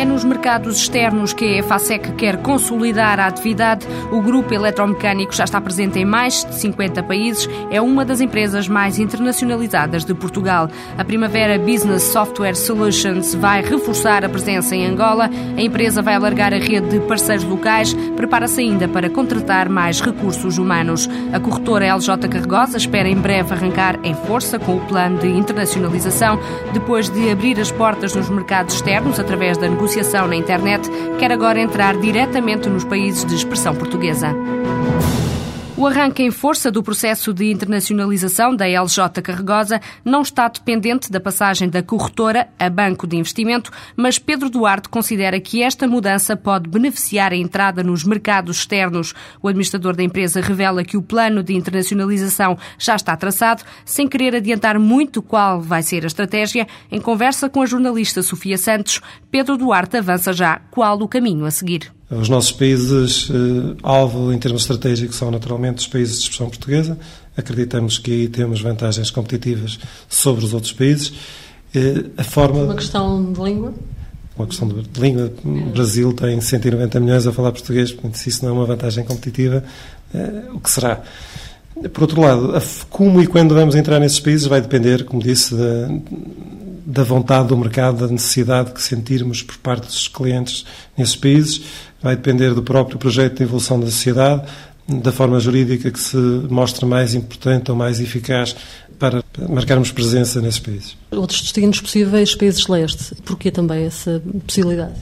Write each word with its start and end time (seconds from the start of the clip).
É 0.00 0.04
nos 0.06 0.24
mercados 0.24 0.78
externos 0.78 1.34
que 1.34 1.58
a 1.58 1.62
FASEC 1.62 2.12
quer 2.12 2.38
consolidar 2.38 3.20
a 3.20 3.26
atividade. 3.26 3.86
O 4.10 4.22
grupo 4.22 4.54
eletromecânico 4.54 5.34
já 5.34 5.44
está 5.44 5.60
presente 5.60 5.98
em 5.98 6.06
mais 6.06 6.42
de 6.42 6.54
50 6.54 7.02
países. 7.02 7.46
É 7.70 7.82
uma 7.82 8.02
das 8.02 8.22
empresas 8.22 8.66
mais 8.66 8.98
internacionalizadas 8.98 10.02
de 10.02 10.14
Portugal. 10.14 10.70
A 10.96 11.04
Primavera 11.04 11.58
Business 11.58 12.04
Software 12.04 12.54
Solutions 12.54 13.34
vai 13.34 13.60
reforçar 13.60 14.24
a 14.24 14.28
presença 14.30 14.74
em 14.74 14.86
Angola. 14.86 15.28
A 15.54 15.60
empresa 15.60 16.00
vai 16.00 16.14
alargar 16.14 16.54
a 16.54 16.58
rede 16.58 16.88
de 16.88 17.00
parceiros 17.00 17.44
locais. 17.44 17.92
Prepara-se 18.16 18.58
ainda 18.58 18.88
para 18.88 19.10
contratar 19.10 19.68
mais 19.68 20.00
recursos 20.00 20.56
humanos. 20.56 21.06
A 21.30 21.38
corretora 21.38 21.94
LJ 21.94 22.26
Carregosa 22.26 22.78
espera 22.78 23.06
em 23.06 23.16
breve 23.16 23.52
arrancar 23.52 24.00
em 24.02 24.14
força 24.14 24.58
com 24.58 24.76
o 24.76 24.80
plano 24.86 25.18
de 25.18 25.28
internacionalização, 25.28 26.40
depois 26.72 27.10
de 27.10 27.30
abrir 27.30 27.60
as 27.60 27.70
portas 27.70 28.14
nos 28.14 28.30
mercados 28.30 28.76
externos 28.76 29.20
através 29.20 29.58
da 29.58 29.68
negociação 29.68 29.89
negociação 29.90 30.28
na 30.28 30.36
internet, 30.36 30.88
quer 31.18 31.32
agora 31.32 31.60
entrar 31.60 31.96
diretamente 31.96 32.68
nos 32.68 32.84
países 32.84 33.24
de 33.24 33.34
expressão 33.34 33.74
portuguesa. 33.74 34.28
O 35.80 35.86
arranque 35.86 36.22
em 36.22 36.30
força 36.30 36.70
do 36.70 36.82
processo 36.82 37.32
de 37.32 37.50
internacionalização 37.50 38.54
da 38.54 38.66
LJ 38.66 39.22
Carregosa 39.22 39.80
não 40.04 40.20
está 40.20 40.46
dependente 40.46 41.10
da 41.10 41.18
passagem 41.18 41.70
da 41.70 41.82
corretora 41.82 42.50
a 42.58 42.68
banco 42.68 43.06
de 43.06 43.16
investimento, 43.16 43.70
mas 43.96 44.18
Pedro 44.18 44.50
Duarte 44.50 44.90
considera 44.90 45.40
que 45.40 45.62
esta 45.62 45.88
mudança 45.88 46.36
pode 46.36 46.68
beneficiar 46.68 47.32
a 47.32 47.36
entrada 47.36 47.82
nos 47.82 48.04
mercados 48.04 48.58
externos. 48.58 49.14
O 49.40 49.48
administrador 49.48 49.96
da 49.96 50.02
empresa 50.02 50.42
revela 50.42 50.84
que 50.84 50.98
o 50.98 51.02
plano 51.02 51.42
de 51.42 51.54
internacionalização 51.54 52.58
já 52.78 52.94
está 52.94 53.16
traçado, 53.16 53.64
sem 53.82 54.06
querer 54.06 54.36
adiantar 54.36 54.78
muito 54.78 55.22
qual 55.22 55.62
vai 55.62 55.82
ser 55.82 56.04
a 56.04 56.08
estratégia. 56.08 56.68
Em 56.92 57.00
conversa 57.00 57.48
com 57.48 57.62
a 57.62 57.66
jornalista 57.66 58.22
Sofia 58.22 58.58
Santos, 58.58 59.00
Pedro 59.30 59.56
Duarte 59.56 59.96
avança 59.96 60.30
já 60.34 60.60
qual 60.70 61.00
o 61.00 61.08
caminho 61.08 61.46
a 61.46 61.50
seguir. 61.50 61.90
Os 62.10 62.28
nossos 62.28 62.50
países 62.50 63.30
eh, 63.30 63.76
alvo 63.84 64.32
em 64.32 64.38
termos 64.38 64.62
estratégicos 64.62 65.16
são 65.16 65.30
naturalmente 65.30 65.78
os 65.78 65.86
países 65.86 66.16
de 66.16 66.22
expressão 66.22 66.48
portuguesa. 66.48 66.98
Acreditamos 67.36 67.98
que 67.98 68.10
aí 68.10 68.28
temos 68.28 68.60
vantagens 68.60 69.10
competitivas 69.10 69.78
sobre 70.08 70.44
os 70.44 70.52
outros 70.52 70.72
países. 70.72 71.12
Eh, 71.72 72.06
a 72.16 72.24
forma 72.24 72.64
uma 72.64 72.74
questão 72.74 73.32
de 73.32 73.40
língua. 73.40 73.72
Uma 74.36 74.46
questão 74.48 74.66
de 74.66 75.00
língua. 75.00 75.32
O 75.44 75.70
Brasil 75.70 76.12
tem 76.12 76.40
190 76.40 76.98
milhões 76.98 77.28
a 77.28 77.32
falar 77.32 77.52
português, 77.52 77.92
portanto, 77.92 78.16
se 78.16 78.28
isso 78.28 78.44
não 78.44 78.50
é 78.50 78.54
uma 78.54 78.66
vantagem 78.66 79.04
competitiva, 79.04 79.62
eh, 80.12 80.42
o 80.52 80.58
que 80.58 80.68
será? 80.70 81.02
Por 81.92 82.02
outro 82.02 82.20
lado, 82.20 82.60
como 82.90 83.22
e 83.22 83.26
quando 83.28 83.54
vamos 83.54 83.76
entrar 83.76 84.00
nesses 84.00 84.18
países 84.18 84.48
vai 84.48 84.60
depender, 84.60 85.04
como 85.04 85.22
disse, 85.22 85.54
da, 85.54 85.88
da 86.84 87.02
vontade 87.02 87.48
do 87.48 87.56
mercado, 87.56 88.06
da 88.06 88.12
necessidade 88.12 88.72
que 88.72 88.82
sentirmos 88.82 89.42
por 89.42 89.56
parte 89.58 89.86
dos 89.86 90.08
clientes 90.08 90.64
nesses 90.96 91.16
países 91.16 91.62
vai 92.02 92.16
depender 92.16 92.54
do 92.54 92.62
próprio 92.62 92.98
projeto 92.98 93.38
de 93.38 93.42
evolução 93.42 93.78
da 93.78 93.86
sociedade, 93.86 94.42
da 94.88 95.12
forma 95.12 95.38
jurídica 95.38 95.90
que 95.90 96.00
se 96.00 96.16
mostra 96.16 96.86
mais 96.86 97.14
importante 97.14 97.70
ou 97.70 97.76
mais 97.76 98.00
eficaz 98.00 98.56
para 98.98 99.22
marcarmos 99.48 99.90
presença 99.90 100.40
nesses 100.40 100.60
países. 100.60 100.96
Outros 101.10 101.40
destinos 101.40 101.80
possíveis, 101.80 102.34
países 102.34 102.66
leste. 102.66 103.14
Porquê 103.24 103.50
também 103.50 103.84
essa 103.84 104.22
possibilidade? 104.46 104.92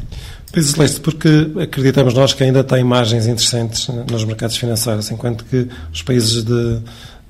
Países 0.52 0.74
leste, 0.76 1.00
porque 1.00 1.28
acreditamos 1.60 2.14
nós 2.14 2.32
que 2.32 2.44
ainda 2.44 2.62
tem 2.62 2.84
margens 2.84 3.26
interessantes 3.26 3.88
nos 4.10 4.24
mercados 4.24 4.56
financeiros, 4.56 5.10
enquanto 5.10 5.44
que 5.44 5.68
os 5.92 6.02
países 6.02 6.44
de, 6.44 6.80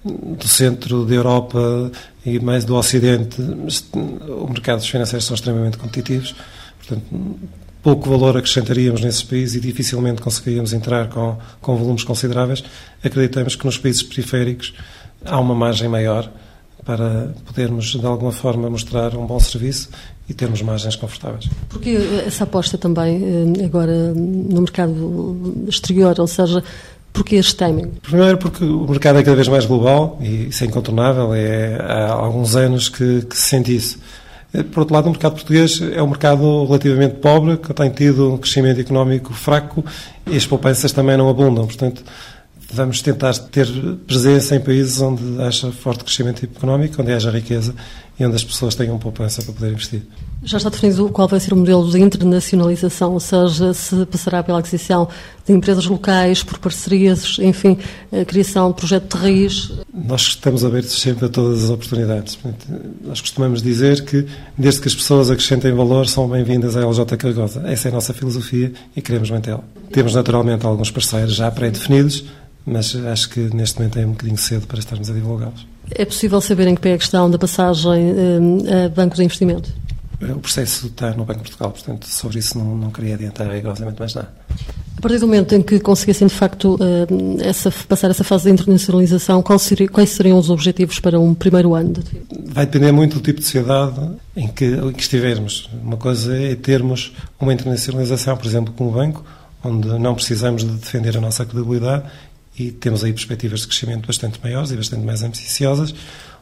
do 0.04 0.48
centro 0.48 1.04
da 1.04 1.14
Europa 1.14 1.90
e 2.24 2.38
mais 2.38 2.64
do 2.64 2.76
Ocidente, 2.76 3.40
os 3.40 3.84
mercados 4.48 4.88
financeiros 4.88 5.26
são 5.26 5.34
extremamente 5.34 5.76
competitivos. 5.76 6.34
Portanto, 6.78 7.04
pouco 7.82 8.08
valor 8.08 8.36
acrescentaríamos 8.36 9.00
nesses 9.00 9.22
países 9.22 9.56
e 9.56 9.60
dificilmente 9.60 10.20
conseguiríamos 10.22 10.72
entrar 10.72 11.08
com, 11.08 11.36
com 11.60 11.76
volumes 11.76 12.04
consideráveis, 12.04 12.62
acreditamos 13.02 13.56
que 13.56 13.64
nos 13.64 13.78
países 13.78 14.02
periféricos 14.02 14.74
há 15.24 15.38
uma 15.38 15.54
margem 15.54 15.88
maior 15.88 16.30
para 16.84 17.34
podermos, 17.44 17.86
de 17.90 18.06
alguma 18.06 18.32
forma, 18.32 18.70
mostrar 18.70 19.14
um 19.14 19.26
bom 19.26 19.38
serviço 19.38 19.90
e 20.28 20.32
termos 20.32 20.62
margens 20.62 20.96
confortáveis. 20.96 21.48
Porque 21.68 21.90
essa 22.26 22.44
aposta 22.44 22.78
também 22.78 23.22
eh, 23.60 23.64
agora 23.64 24.14
no 24.14 24.60
mercado 24.62 25.66
exterior, 25.68 26.18
ou 26.18 26.26
seja, 26.26 26.62
Porquê 27.18 27.34
este 27.34 27.56
timing? 27.56 27.90
Primeiro 28.00 28.38
porque 28.38 28.64
o 28.64 28.86
mercado 28.86 29.18
é 29.18 29.24
cada 29.24 29.34
vez 29.34 29.48
mais 29.48 29.66
global 29.66 30.16
e 30.20 30.50
isso 30.50 30.62
é 30.62 30.68
incontornável, 30.68 31.34
é, 31.34 31.76
há 31.80 32.12
alguns 32.12 32.54
anos 32.54 32.88
que, 32.88 33.22
que 33.22 33.36
se 33.36 33.48
sente 33.48 33.74
isso. 33.74 33.98
Eh, 34.54 34.62
por 34.62 34.80
outro 34.80 34.94
lado, 34.94 35.06
o 35.06 35.10
mercado 35.10 35.32
português 35.32 35.82
é 35.82 36.00
um 36.00 36.06
mercado 36.06 36.64
relativamente 36.64 37.16
pobre, 37.16 37.56
que 37.56 37.74
tem 37.74 37.90
tido 37.90 38.34
um 38.34 38.38
crescimento 38.38 38.80
económico 38.80 39.32
fraco 39.34 39.84
e 40.30 40.36
as 40.36 40.46
poupanças 40.46 40.92
também 40.92 41.16
não 41.16 41.28
abundam. 41.28 41.66
Portanto, 41.66 42.04
vamos 42.70 43.00
tentar 43.00 43.32
ter 43.34 43.66
presença 44.06 44.54
em 44.54 44.60
países 44.60 45.00
onde 45.00 45.40
haja 45.42 45.72
forte 45.72 46.04
crescimento 46.04 46.44
económico, 46.44 47.00
onde 47.00 47.12
haja 47.12 47.30
riqueza 47.30 47.74
e 48.18 48.26
onde 48.26 48.34
as 48.34 48.44
pessoas 48.44 48.74
tenham 48.74 48.98
poupança 48.98 49.42
para 49.42 49.52
poder 49.54 49.72
investir. 49.72 50.02
Já 50.42 50.56
está 50.56 50.68
definido 50.68 51.08
qual 51.08 51.28
vai 51.28 51.38
ser 51.38 51.52
o 51.52 51.56
modelo 51.56 51.88
de 51.90 52.00
internacionalização, 52.00 53.12
ou 53.12 53.20
seja, 53.20 53.72
se 53.72 54.04
passará 54.06 54.42
pela 54.42 54.58
aquisição 54.58 55.08
de 55.46 55.52
empresas 55.52 55.86
locais, 55.86 56.42
por 56.42 56.58
parcerias, 56.58 57.38
enfim, 57.38 57.78
a 58.12 58.24
criação 58.24 58.70
de 58.70 58.76
projeto 58.76 59.16
de 59.16 59.22
raiz? 59.22 59.72
Nós 59.92 60.22
estamos 60.22 60.64
abertos 60.64 61.00
sempre 61.00 61.26
a 61.26 61.28
todas 61.28 61.64
as 61.64 61.70
oportunidades. 61.70 62.38
Nós 63.04 63.20
costumamos 63.20 63.62
dizer 63.62 64.04
que, 64.04 64.26
desde 64.56 64.80
que 64.80 64.88
as 64.88 64.94
pessoas 64.94 65.30
acrescentem 65.30 65.72
valor, 65.72 66.08
são 66.08 66.28
bem-vindas 66.28 66.76
à 66.76 66.80
LJ 66.80 67.16
Cargosa. 67.16 67.62
Essa 67.66 67.88
é 67.88 67.90
a 67.90 67.94
nossa 67.94 68.12
filosofia 68.12 68.72
e 68.96 69.02
queremos 69.02 69.30
mantê-la. 69.30 69.62
Temos, 69.92 70.14
naturalmente, 70.14 70.66
alguns 70.66 70.90
parceiros 70.90 71.34
já 71.34 71.50
pré-definidos, 71.50 72.24
mas 72.70 72.94
acho 72.94 73.30
que 73.30 73.40
neste 73.54 73.78
momento 73.78 73.98
é 73.98 74.06
um 74.06 74.10
bocadinho 74.10 74.38
cedo 74.38 74.66
para 74.66 74.78
estarmos 74.78 75.10
a 75.10 75.14
divulgá-los. 75.14 75.66
É 75.90 76.04
possível 76.04 76.40
saber 76.40 76.68
em 76.68 76.74
que 76.74 76.80
pé 76.80 76.94
a 76.94 76.98
questão 76.98 77.30
da 77.30 77.38
passagem 77.38 78.14
eh, 78.66 78.84
a 78.84 78.88
banco 78.88 79.16
de 79.16 79.24
investimento? 79.24 79.72
O 80.20 80.40
processo 80.40 80.88
está 80.88 81.12
no 81.12 81.24
Banco 81.24 81.40
de 81.40 81.50
Portugal, 81.50 81.70
portanto, 81.70 82.06
sobre 82.06 82.40
isso 82.40 82.58
não, 82.58 82.76
não 82.76 82.90
queria 82.90 83.14
adiantar 83.14 83.48
rigorosamente 83.50 84.00
mais 84.00 84.14
nada. 84.14 84.32
A 84.96 85.00
partir 85.00 85.18
do 85.20 85.28
momento 85.28 85.54
em 85.54 85.62
que 85.62 85.78
conseguissem, 85.78 86.26
de 86.26 86.34
facto, 86.34 86.76
eh, 86.80 87.46
essa, 87.48 87.70
passar 87.70 88.10
essa 88.10 88.24
fase 88.24 88.44
de 88.44 88.50
internacionalização, 88.50 89.44
seria, 89.56 89.88
quais 89.88 90.10
seriam 90.10 90.36
os 90.36 90.50
objetivos 90.50 90.98
para 90.98 91.20
um 91.20 91.34
primeiro 91.34 91.72
ano? 91.72 91.94
Vai 92.46 92.66
depender 92.66 92.90
muito 92.90 93.14
do 93.14 93.22
tipo 93.22 93.38
de 93.38 93.44
sociedade 93.44 94.10
em 94.36 94.48
que, 94.48 94.64
em 94.64 94.92
que 94.92 95.00
estivermos. 95.00 95.70
Uma 95.84 95.96
coisa 95.96 96.36
é 96.36 96.56
termos 96.56 97.14
uma 97.38 97.54
internacionalização, 97.54 98.36
por 98.36 98.46
exemplo, 98.46 98.74
como 98.76 98.90
banco, 98.90 99.24
onde 99.62 99.86
não 100.00 100.16
precisamos 100.16 100.64
de 100.64 100.72
defender 100.72 101.16
a 101.16 101.20
nossa 101.20 101.44
credibilidade 101.44 102.02
e 102.58 102.72
temos 102.72 103.04
aí 103.04 103.12
perspectivas 103.12 103.60
de 103.60 103.68
crescimento 103.68 104.06
bastante 104.06 104.40
maiores 104.42 104.70
e 104.70 104.76
bastante 104.76 105.04
mais 105.04 105.22
ambiciosas. 105.22 105.94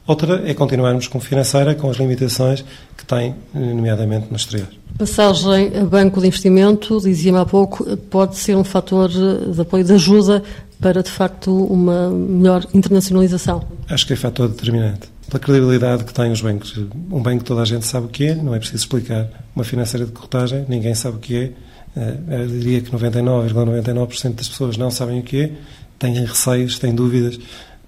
Outra 0.06 0.48
é 0.48 0.54
continuarmos 0.54 1.08
com 1.08 1.18
financeira, 1.18 1.74
com 1.74 1.90
as 1.90 1.96
limitações 1.96 2.64
que 2.96 3.04
tem, 3.04 3.34
nomeadamente 3.52 4.28
no 4.30 4.36
exterior. 4.36 4.68
Passagem 4.96 5.72
a 5.76 5.84
banco 5.84 6.20
de 6.20 6.28
investimento, 6.28 7.00
dizia-me 7.00 7.38
há 7.38 7.44
pouco, 7.44 7.84
pode 8.08 8.36
ser 8.36 8.56
um 8.56 8.62
fator 8.62 9.10
de 9.10 9.60
apoio, 9.60 9.82
de 9.82 9.92
ajuda 9.92 10.42
para, 10.80 11.02
de 11.02 11.10
facto, 11.10 11.52
uma 11.52 12.08
melhor 12.10 12.64
internacionalização? 12.72 13.64
Acho 13.88 14.06
que 14.06 14.12
é 14.12 14.16
fator 14.16 14.48
determinante. 14.48 15.08
Pela 15.28 15.40
credibilidade 15.40 16.04
que 16.04 16.14
têm 16.14 16.30
os 16.30 16.40
bancos. 16.40 16.78
Um 17.10 17.20
banco 17.20 17.42
toda 17.42 17.62
a 17.62 17.64
gente 17.64 17.84
sabe 17.84 18.06
o 18.06 18.08
que 18.08 18.26
é, 18.26 18.34
não 18.36 18.54
é 18.54 18.58
preciso 18.58 18.78
explicar. 18.78 19.28
Uma 19.56 19.64
financeira 19.64 20.06
de 20.06 20.12
corretagem, 20.12 20.64
ninguém 20.68 20.94
sabe 20.94 21.16
o 21.16 21.20
que 21.20 21.36
é. 21.36 21.52
Eh, 21.96 22.42
eu 22.42 22.46
diria 22.46 22.80
que 22.80 22.92
99,99% 22.92 23.82
,99 23.82 24.34
das 24.34 24.48
pessoas 24.48 24.76
não 24.76 24.90
sabem 24.90 25.18
o 25.18 25.22
que 25.22 25.40
é, 25.40 25.52
têm 25.98 26.14
receios, 26.24 26.78
têm 26.78 26.94
dúvidas. 26.94 27.38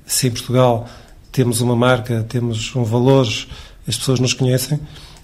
Se 0.07 0.29
em 0.29 0.31
Portugal 0.31 0.89
temos 1.33 1.61
uma 1.61 1.77
marca, 1.77 2.25
temos 2.29 2.75
um 2.75 2.85
valor, 2.85 3.27
as 3.87 3.97
pessoas 3.97 4.21
nos 4.21 4.33
conhecem. 4.35 4.81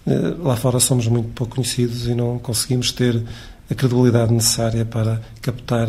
Eh, 0.07 0.35
lá 0.39 0.57
fora 0.57 0.79
somos 0.79 1.07
muito 1.07 1.29
pouco 1.31 1.55
conhecidos 1.57 2.07
e 2.07 2.15
não 2.15 2.39
conseguimos 2.39 2.93
ter 2.93 3.23
a 3.71 3.75
credibilidade 3.75 4.33
necessária 4.33 4.85
para 4.85 5.21
captar 5.41 5.89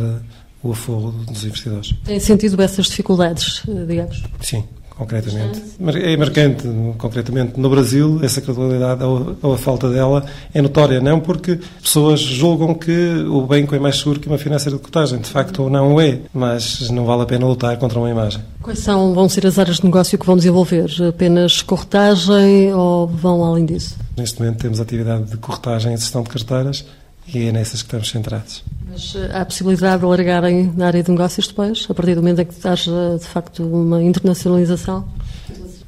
o 0.64 0.72
aforro 0.72 1.12
dos 1.12 1.44
investidores. 1.44 1.94
Tem 2.04 2.20
sentido 2.20 2.60
essas 2.62 2.88
dificuldades, 2.88 3.62
eh, 3.68 3.86
digamos? 3.86 4.24
Sim, 4.42 4.64
concretamente. 4.98 5.62
É 6.02 6.18
marcante, 6.18 6.68
concretamente, 6.98 7.60
no 7.60 7.70
Brasil, 7.70 8.20
essa 8.24 8.42
credibilidade 8.42 9.04
ou, 9.04 9.54
a 9.54 9.58
falta 9.58 9.90
dela 9.90 10.26
é 10.54 10.62
notória, 10.62 11.00
não 11.02 11.20
porque 11.20 11.60
pessoas 11.82 12.20
julgam 12.20 12.74
que 12.74 13.26
o 13.28 13.42
banco 13.42 13.76
é 13.76 13.80
mais 13.80 13.98
seguro 13.98 14.20
que 14.20 14.28
uma 14.28 14.38
financeira 14.38 14.78
de 14.78 14.84
cotagem, 14.84 15.20
de 15.20 15.30
facto 15.30 15.64
ou 15.64 15.70
não 15.70 16.00
é, 16.00 16.20
mas 16.34 16.90
não 16.90 17.06
vale 17.06 17.24
a 17.24 17.26
pena 17.26 17.46
lutar 17.46 17.78
contra 17.78 18.00
uma 18.00 18.10
imagem. 18.10 18.42
Quais 18.62 18.80
são, 18.80 19.14
vão 19.14 19.30
ser 19.30 19.46
as 19.46 19.60
áreas 19.60 19.78
de 19.78 19.86
negócio 19.86 20.18
que 20.18 20.26
vão 20.26 20.38
desenvolver? 20.38 20.90
Apenas 21.08 21.62
corretagem 21.62 22.74
ou 22.74 23.08
vão 23.08 23.44
além 23.44 23.66
disso? 23.66 23.96
Neste 24.18 24.40
momento 24.42 24.60
temos 24.60 24.80
atividade 24.80 25.26
de 25.26 25.38
corretagem 25.38 25.94
e 25.94 25.98
gestão 25.98 26.24
de 26.24 26.30
carteiras 26.30 26.86
e 27.34 27.48
é 27.48 27.52
nessas 27.52 27.82
que 27.82 27.88
estamos 27.88 28.10
centrados. 28.10 28.64
Mas 28.90 29.16
eh, 29.16 29.30
há 29.34 29.42
a 29.42 29.46
possibilidade 29.46 30.00
de 30.00 30.06
alargarem 30.06 30.74
na 30.76 30.88
área 30.88 31.04
de 31.04 31.12
negócios 31.12 31.48
depois, 31.48 31.86
a 31.90 31.94
partir 31.94 32.16
do 32.16 32.22
momento 32.22 32.42
em 32.42 32.46
que 32.46 32.68
haja, 32.68 33.18
de 33.20 33.26
facto, 33.26 33.64
uma 33.64 34.02
internacionalização? 34.02 35.08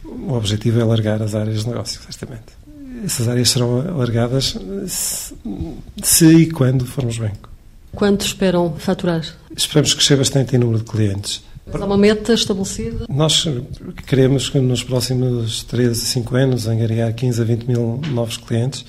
O 0.04 0.34
objetivo 0.34 0.80
é 0.80 0.82
alargar 0.82 1.22
as 1.22 1.36
áreas 1.36 1.62
de 1.62 1.70
negócio, 1.70 2.02
certamente. 2.04 2.58
Essas 3.06 3.28
áreas 3.28 3.50
serão 3.50 3.80
alargadas 3.80 4.58
se, 4.88 5.34
se 6.04 6.26
e 6.26 6.52
quando 6.52 6.86
formos 6.86 7.18
banco. 7.18 7.50
Quanto 7.94 8.26
esperam 8.26 8.76
faturar? 8.78 9.24
Esperamos 9.56 9.94
crescer 9.94 10.18
bastante 10.18 10.56
em 10.56 10.60
número 10.60 10.80
de 10.80 10.86
clientes. 10.86 11.44
Mas 11.72 11.82
há 11.82 11.86
uma 11.86 11.98
meta 11.98 12.34
estabelecida? 12.34 13.06
Nós 13.10 13.48
queremos 14.06 14.50
que 14.50 14.60
nos 14.60 14.84
próximos 14.84 15.64
3 15.64 15.92
a 15.92 16.06
5 16.06 16.36
anos 16.36 16.68
angariar 16.68 17.14
15 17.14 17.42
a 17.42 17.46
20 17.46 17.64
mil 17.66 18.02
novos 18.10 18.38
clientes. 18.38 18.86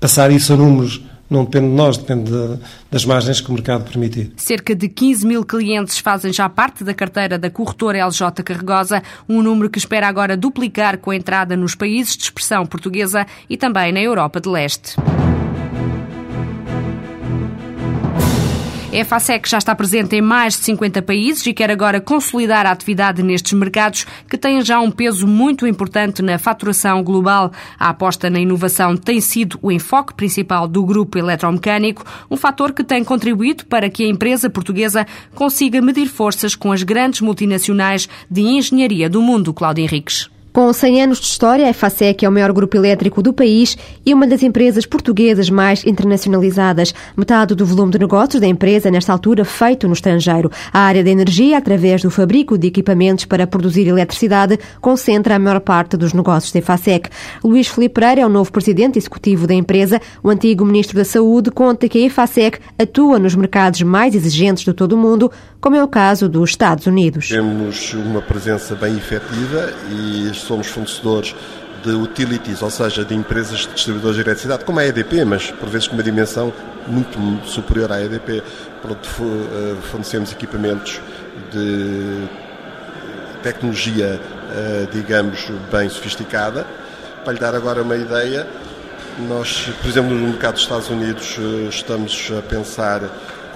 Passar 0.00 0.30
isso 0.30 0.52
a 0.52 0.56
números 0.56 1.00
não 1.30 1.44
depende 1.44 1.68
de 1.68 1.74
nós, 1.74 1.96
depende 1.96 2.30
de, 2.30 2.58
das 2.90 3.04
margens 3.04 3.40
que 3.40 3.50
o 3.50 3.54
mercado 3.54 3.90
permitir. 3.90 4.32
Cerca 4.36 4.74
de 4.74 4.88
15 4.88 5.26
mil 5.26 5.44
clientes 5.44 5.98
fazem 5.98 6.32
já 6.32 6.48
parte 6.48 6.84
da 6.84 6.94
carteira 6.94 7.38
da 7.38 7.50
corretora 7.50 8.06
LJ 8.06 8.42
Carregosa, 8.44 9.02
um 9.28 9.42
número 9.42 9.68
que 9.68 9.78
espera 9.78 10.08
agora 10.08 10.36
duplicar 10.36 10.98
com 10.98 11.10
a 11.10 11.16
entrada 11.16 11.56
nos 11.56 11.74
países 11.74 12.16
de 12.16 12.24
expressão 12.24 12.64
portuguesa 12.64 13.26
e 13.48 13.56
também 13.56 13.92
na 13.92 14.00
Europa 14.00 14.40
de 14.40 14.48
Leste. 14.48 14.96
A 19.00 19.04
FASEC 19.04 19.48
já 19.48 19.58
está 19.58 19.76
presente 19.76 20.16
em 20.16 20.20
mais 20.20 20.54
de 20.54 20.64
50 20.64 21.02
países 21.02 21.46
e 21.46 21.54
quer 21.54 21.70
agora 21.70 22.00
consolidar 22.00 22.66
a 22.66 22.72
atividade 22.72 23.22
nestes 23.22 23.52
mercados 23.52 24.04
que 24.28 24.36
têm 24.36 24.60
já 24.60 24.80
um 24.80 24.90
peso 24.90 25.24
muito 25.24 25.68
importante 25.68 26.20
na 26.20 26.36
faturação 26.36 27.00
global. 27.04 27.52
A 27.78 27.90
aposta 27.90 28.28
na 28.28 28.40
inovação 28.40 28.96
tem 28.96 29.20
sido 29.20 29.56
o 29.62 29.70
enfoque 29.70 30.14
principal 30.14 30.66
do 30.66 30.84
grupo 30.84 31.16
eletromecânico, 31.16 32.04
um 32.28 32.36
fator 32.36 32.72
que 32.72 32.82
tem 32.82 33.04
contribuído 33.04 33.66
para 33.66 33.88
que 33.88 34.02
a 34.02 34.08
empresa 34.08 34.50
portuguesa 34.50 35.06
consiga 35.32 35.80
medir 35.80 36.08
forças 36.08 36.56
com 36.56 36.72
as 36.72 36.82
grandes 36.82 37.20
multinacionais 37.20 38.08
de 38.28 38.40
engenharia 38.40 39.08
do 39.08 39.22
mundo, 39.22 39.54
Cláudio 39.54 39.84
Henriques. 39.84 40.28
Com 40.58 40.72
100 40.72 41.02
anos 41.04 41.20
de 41.20 41.26
história, 41.26 41.66
a 41.66 41.70
EFASEC 41.70 42.24
é 42.24 42.28
o 42.28 42.32
maior 42.32 42.52
grupo 42.52 42.76
elétrico 42.76 43.22
do 43.22 43.32
país 43.32 43.78
e 44.04 44.12
uma 44.12 44.26
das 44.26 44.42
empresas 44.42 44.84
portuguesas 44.84 45.48
mais 45.48 45.86
internacionalizadas. 45.86 46.92
Metade 47.16 47.54
do 47.54 47.64
volume 47.64 47.92
de 47.92 48.00
negócios 48.00 48.40
da 48.40 48.46
empresa, 48.48 48.90
nesta 48.90 49.12
altura, 49.12 49.44
feito 49.44 49.86
no 49.86 49.92
estrangeiro. 49.92 50.50
A 50.72 50.80
área 50.80 51.04
da 51.04 51.10
energia, 51.10 51.56
através 51.58 52.02
do 52.02 52.10
fabrico 52.10 52.58
de 52.58 52.66
equipamentos 52.66 53.24
para 53.24 53.46
produzir 53.46 53.86
eletricidade, 53.86 54.58
concentra 54.80 55.36
a 55.36 55.38
maior 55.38 55.60
parte 55.60 55.96
dos 55.96 56.12
negócios 56.12 56.50
da 56.50 56.58
EFASEC. 56.58 57.08
Luís 57.44 57.68
Felipe 57.68 57.94
Pereira 57.94 58.22
é 58.22 58.26
o 58.26 58.28
novo 58.28 58.50
presidente 58.50 58.98
executivo 58.98 59.46
da 59.46 59.54
empresa. 59.54 60.00
O 60.24 60.28
antigo 60.28 60.64
ministro 60.64 60.96
da 60.96 61.04
Saúde 61.04 61.52
conta 61.52 61.88
que 61.88 62.02
a 62.02 62.06
EFASEC 62.06 62.58
atua 62.76 63.20
nos 63.20 63.36
mercados 63.36 63.82
mais 63.82 64.12
exigentes 64.12 64.64
de 64.64 64.72
todo 64.72 64.94
o 64.94 64.98
mundo, 64.98 65.30
como 65.60 65.76
é 65.76 65.84
o 65.84 65.88
caso 65.88 66.28
dos 66.28 66.50
Estados 66.50 66.84
Unidos. 66.88 67.28
Temos 67.28 67.94
uma 67.94 68.20
presença 68.20 68.74
bem 68.74 68.96
efetiva 68.96 69.72
e 69.92 70.28
somos 70.48 70.66
fornecedores 70.66 71.34
de 71.82 71.90
utilities, 71.90 72.60
ou 72.62 72.70
seja, 72.70 73.04
de 73.04 73.14
empresas 73.14 73.60
de 73.60 73.68
distribuidores 73.68 74.16
de 74.16 74.22
eletricidade, 74.22 74.64
como 74.64 74.80
a 74.80 74.86
EDP, 74.86 75.24
mas 75.24 75.50
por 75.50 75.68
vezes 75.68 75.86
com 75.86 75.94
uma 75.94 76.02
dimensão 76.02 76.52
muito 76.86 77.18
superior 77.46 77.92
à 77.92 78.00
EDP. 78.02 78.42
Pronto, 78.82 79.08
eh, 79.20 79.76
fornecemos 79.90 80.32
equipamentos 80.32 81.00
de 81.52 82.28
tecnologia, 83.42 84.20
eh, 84.50 84.88
digamos, 84.92 85.50
bem 85.70 85.88
sofisticada. 85.88 86.66
Para 87.24 87.32
lhe 87.32 87.38
dar 87.38 87.54
agora 87.54 87.82
uma 87.82 87.96
ideia, 87.96 88.46
nós, 89.28 89.70
por 89.80 89.88
exemplo, 89.88 90.14
no 90.14 90.28
mercado 90.28 90.54
dos 90.54 90.62
Estados 90.62 90.88
Unidos, 90.88 91.36
eh, 91.38 91.68
estamos 91.68 92.32
a 92.36 92.42
pensar 92.42 93.02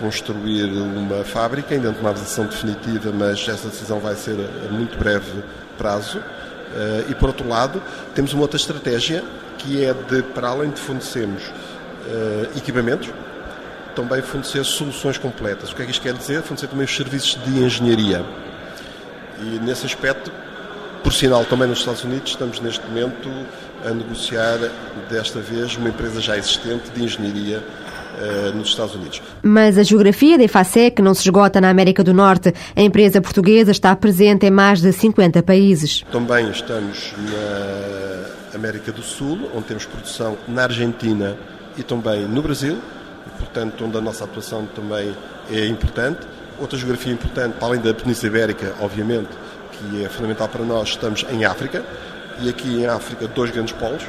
construir 0.01 0.65
uma 0.65 1.25
fábrica, 1.25 1.75
ainda 1.75 1.89
não 1.89 1.95
tomamos 1.95 2.21
a 2.21 2.25
decisão 2.25 2.47
definitiva, 2.47 3.13
mas 3.13 3.49
essa 3.49 3.69
decisão 3.69 4.01
vai 4.01 4.17
ser 4.17 4.37
a 4.69 4.73
muito 4.73 4.99
breve 4.99 5.43
prazo. 5.79 6.21
Eh, 6.75 7.07
e 7.11 7.15
por 7.15 7.29
outro 7.29 7.49
lado, 7.49 7.83
temos 8.15 8.33
uma 8.33 8.43
outra 8.43 8.57
estratégia 8.57 9.23
que 9.59 9.85
é 9.85 9.93
de, 9.93 10.23
para 10.23 10.49
além 10.49 10.71
de 10.71 10.81
fornecermos 10.81 11.43
eh, 12.09 12.49
equipamentos, 12.57 13.11
também 13.95 14.23
fornecer 14.23 14.65
soluções 14.65 15.19
completas. 15.19 15.71
O 15.71 15.77
que 15.77 15.83
é 15.83 15.85
que 15.85 15.91
isto 15.91 16.03
quer 16.03 16.15
dizer? 16.15 16.43
Fornecer 16.43 16.67
também 16.67 16.85
os 16.85 16.97
serviços 16.97 17.39
de 17.45 17.63
engenharia. 17.63 18.25
E 19.41 19.59
nesse 19.61 19.85
aspecto, 19.87 20.33
por 21.03 21.13
sinal, 21.13 21.45
também 21.45 21.69
nos 21.69 21.81
Estados 21.81 22.05
Unidos, 22.05 22.31
estamos 22.31 22.61
neste 22.61 22.85
momento 22.87 23.29
a 23.85 23.91
negociar, 23.91 24.59
desta 25.11 25.41
vez, 25.41 25.77
uma 25.77 25.89
empresa 25.89 26.21
já 26.21 26.37
existente 26.37 26.91
de 26.91 27.05
engenharia 27.05 27.63
uh, 28.13 28.57
nos 28.57 28.69
Estados 28.69 28.95
Unidos. 28.95 29.23
Mas 29.43 29.79
a 29.79 29.83
geografia 29.83 30.37
da 30.39 30.45
EFASEC 30.45 31.01
não 31.03 31.15
se 31.15 31.23
esgota 31.23 31.61
na 31.61 31.71
América 31.71 32.03
do 32.03 32.13
Norte. 32.13 32.53
A 32.75 32.83
empresa 32.83 33.21
portuguesa 33.21 33.71
está 33.71 33.95
presente 33.95 34.47
em 34.47 34.51
mais 34.51 34.81
de 34.81 34.93
50 34.93 35.43
países. 35.43 36.05
Também 36.11 36.51
estamos 36.51 37.13
na 37.19 38.57
América 38.57 38.93
do 38.93 39.03
Sul, 39.03 39.51
onde 39.55 39.65
temos 39.65 39.87
produção 39.87 40.37
na 40.47 40.65
Argentina 40.65 41.37
e 41.77 41.83
também 41.83 42.27
no 42.27 42.43
Brasil, 42.43 42.79
e, 43.27 43.39
portanto, 43.39 43.85
onde 43.85 43.97
a 43.97 44.01
nossa 44.01 44.25
atuação 44.25 44.67
também 44.67 45.15
é 45.51 45.67
importante. 45.67 46.21
Outra 46.59 46.79
geografia 46.79 47.13
importante, 47.13 47.55
para 47.55 47.69
além 47.69 47.81
da 47.81 47.95
Península 47.95 48.29
Ibérica, 48.29 48.75
obviamente, 48.81 49.31
que 49.73 50.05
é 50.05 50.09
fundamental 50.09 50.49
para 50.49 50.65
nós, 50.65 50.91
estamos 50.91 51.25
em 51.31 51.45
África, 51.45 51.85
e 52.41 52.49
aqui 52.49 52.83
em 52.83 52.87
África 52.87 53.27
dois 53.27 53.51
grandes 53.51 53.73
polos, 53.75 54.03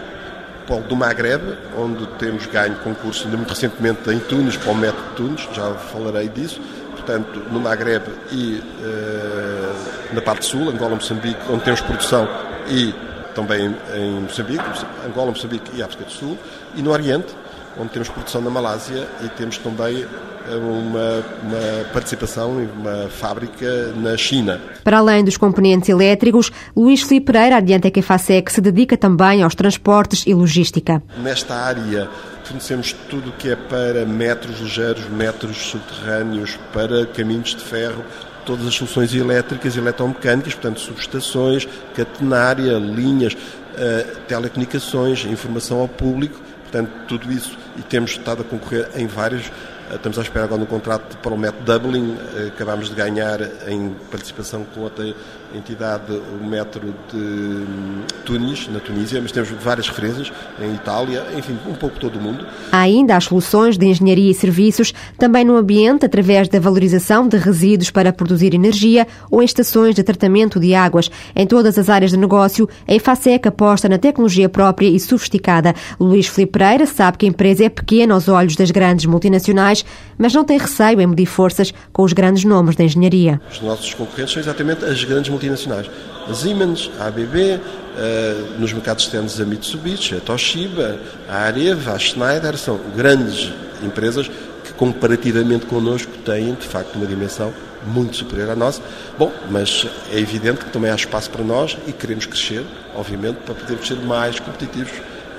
polo 0.68 0.84
do 0.84 0.96
Maghreb, 0.96 1.42
onde 1.78 2.06
temos 2.18 2.46
ganho 2.46 2.76
concurso 2.78 3.26
ainda 3.26 3.38
muito 3.38 3.50
recentemente 3.50 4.10
em 4.10 4.20
Tunis, 4.20 4.58
para 4.58 4.72
o 4.72 4.76
método 4.76 5.10
de 5.10 5.16
Tunis, 5.16 5.50
já 5.54 5.74
falarei 5.74 6.30
disso. 6.30 6.62
Portanto, 6.92 7.42
no 7.52 7.60
Maghreb 7.60 8.04
e 8.32 8.62
uh, 8.80 10.14
na 10.14 10.22
parte 10.22 10.46
sul, 10.46 10.70
Angola, 10.70 10.96
Moçambique, 10.96 11.40
onde 11.50 11.64
temos 11.64 11.82
produção 11.82 12.28
e 12.70 12.94
também 13.36 13.76
em 13.96 14.22
Moçambique, 14.22 14.64
Angola, 15.06 15.32
Moçambique 15.32 15.72
e 15.76 15.84
África 15.84 16.06
do 16.06 16.12
Sul, 16.12 16.38
e 16.76 16.82
no 16.82 16.92
Oriente, 16.92 17.36
onde 17.78 17.90
temos 17.90 18.10
produção 18.10 18.42
na 18.42 18.50
Malásia 18.50 19.08
e 19.24 19.30
temos 19.30 19.58
também 19.58 20.06
uma, 20.52 21.24
uma 21.42 21.86
participação 21.94 22.62
em 22.62 22.68
uma 22.68 23.10
fábrica 23.10 23.94
na 23.96 24.18
China. 24.18 24.60
Para 24.84 24.98
além 24.98 25.24
dos 25.24 25.38
componentes 25.38 25.90
elétricos, 25.90 26.52
Luís 26.76 27.02
Filipe 27.02 27.32
Pereira 27.32 27.58
adianta 27.58 27.90
que 27.90 28.02
a 28.02 28.04
FASEC 28.04 28.52
se 28.52 28.62
dedica 28.62 28.98
também 28.98 29.42
aos 29.42 29.56
transportes 29.56 30.26
e 30.28 30.34
logística. 30.34 31.02
Nesta 31.18 31.56
área 31.56 32.10
fornecemos 32.44 32.94
tudo 33.10 33.30
o 33.30 33.34
que 33.34 33.50
é 33.50 33.56
para 33.56 34.06
metros 34.06 34.60
ligeiros, 34.60 35.08
metros 35.10 35.58
subterrâneos, 35.58 36.60
para 36.74 37.06
caminhos 37.06 37.56
de 37.56 37.64
ferro, 37.64 38.04
todas 38.46 38.68
as 38.68 38.74
soluções 38.74 39.14
elétricas 39.16 39.76
e 39.76 39.80
eletromecânicas, 39.80 40.54
portanto, 40.54 40.82
subestações, 40.82 41.66
catenária, 41.96 42.74
linhas, 42.74 43.34
uh, 43.34 44.20
telecomunicações, 44.28 45.26
informação 45.26 45.80
ao 45.80 45.88
público, 45.88 46.38
portanto, 46.74 46.92
tudo 47.08 47.32
isso. 47.32 47.56
E 47.78 47.82
temos 47.84 48.12
estado 48.12 48.42
a 48.42 48.46
concorrer 48.46 48.90
em 48.96 49.06
vários 49.06 49.52
eh, 49.92 49.96
estamos 49.96 50.18
à 50.18 50.22
espera 50.24 50.46
agora 50.46 50.60
no 50.60 50.66
contrato 50.66 51.18
para 51.18 51.34
o 51.34 51.38
método 51.38 51.80
Dublin. 51.80 52.18
Eh, 52.36 52.48
acabámos 52.48 52.90
de 52.90 52.96
ganhar 52.96 53.40
em 53.68 53.96
participação 54.10 54.66
com 54.66 54.82
outra 54.82 55.06
entidade 55.54 56.12
o 56.12 56.46
metro 56.46 56.94
de 57.12 57.18
hum, 57.18 58.02
Tunis, 58.26 58.68
na 58.68 58.80
Tunísia, 58.80 59.22
mas 59.22 59.32
temos 59.32 59.50
várias 59.50 59.88
referências 59.88 60.32
em 60.60 60.74
Itália, 60.74 61.26
enfim, 61.38 61.58
um 61.68 61.74
pouco 61.74 62.00
todo 62.00 62.18
o 62.18 62.22
mundo. 62.22 62.46
Há 62.72 62.80
ainda 62.80 63.16
as 63.16 63.26
soluções 63.26 63.78
de 63.78 63.86
engenharia 63.86 64.32
e 64.32 64.34
serviços, 64.34 64.94
também 65.18 65.46
no 65.46 65.56
ambiente, 65.56 66.06
através 66.06 66.48
da 66.48 66.60
valorização 66.60 67.28
de 67.28 67.38
resíduos 67.38 67.92
para 67.92 68.12
produzir 68.12 68.54
energia 68.54 69.08
ou 69.30 69.42
em 69.42 69.46
estações 69.46 69.96
de 69.96 70.04
tratamento 70.04 70.60
de 70.60 70.74
águas. 70.74 71.10
Em 71.36 71.46
todas 71.46 71.78
as 71.78 71.90
áreas 71.90 72.12
de 72.12 72.18
negócio, 72.18 72.68
a 72.88 72.94
EFASEC 72.94 73.48
aposta 73.48 73.88
na 73.88 73.98
tecnologia 73.98 74.50
própria 74.50 74.88
e 74.88 75.00
sofisticada. 75.00 75.74
Luís 76.00 76.28
Filipe 76.28 76.54
Pereira 76.54 76.86
sabe 76.86 77.18
que 77.18 77.26
a 77.26 77.30
empresa 77.30 77.66
é 77.66 77.70
pequena 77.70 78.14
aos 78.14 78.28
olhos 78.28 78.56
das 78.56 78.72
grandes 78.72 79.06
multinacionais, 79.06 79.86
mas 80.18 80.34
não 80.34 80.44
tem 80.44 80.58
receio 80.58 81.00
em 81.00 81.08
medir 81.08 81.26
forças 81.26 81.74
com 81.92 82.04
os 82.04 82.14
grandes 82.14 82.44
nomes 82.44 82.76
da 82.76 82.84
engenharia. 82.84 83.42
Os 83.52 83.62
nossos 83.62 83.94
concorrentes 83.94 84.34
são 84.34 84.42
exatamente 84.42 84.84
as 84.86 85.04
grandes 85.04 85.30
multinacionais. 85.30 85.43
A 85.50 86.34
Siemens, 86.34 86.90
a 87.00 87.08
ABB, 87.08 87.36
uh, 87.36 87.60
eh, 87.98 88.36
nos 88.58 88.72
mercados 88.72 89.04
externos 89.04 89.40
a 89.42 89.46
Mitsubishi, 89.46 90.16
a 90.16 90.20
Toshiba, 90.20 90.98
a 91.28 91.40
Areva, 91.40 91.94
a 91.94 92.00
Schneider, 92.00 92.58
são 92.58 92.80
grandes 92.96 93.52
empresas 93.84 94.30
que 94.64 94.74
comparativamente 94.74 95.66
connosco 95.66 96.12
têm 96.24 96.54
de 96.54 96.66
facto 96.68 96.96
uma 96.96 97.06
dimensão 97.06 97.54
muito 97.86 98.16
superior 98.16 98.52
à 98.52 98.56
nossa. 98.56 98.82
Bom, 99.18 99.32
mas 99.50 99.86
é 100.12 100.18
evidente 100.18 100.64
que 100.64 100.72
também 100.72 100.90
há 100.90 100.96
espaço 100.96 101.30
para 101.30 101.44
nós 101.44 101.78
e 101.88 101.92
queremos 101.92 102.26
crescer, 102.26 102.64
obviamente, 102.96 103.38
para 103.46 103.56
podermos 103.56 103.88
ser 103.88 103.98
mais 103.98 104.40
competitivos 104.40 104.94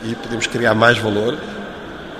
e 0.04 0.14
podemos 0.14 0.46
criar 0.46 0.74
mais 0.74 0.98
valor 0.98 1.38